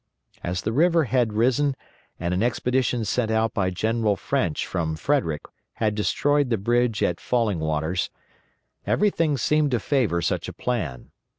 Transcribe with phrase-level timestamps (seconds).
[0.43, 1.75] As the river had risen
[2.19, 5.43] and an expedition sent out by General French from Frederick
[5.73, 8.09] had destroyed the bridge at Falling Waters,
[8.87, 11.11] everything seemed to favor such a plan.